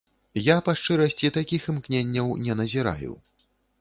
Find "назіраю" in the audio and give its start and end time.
2.63-3.13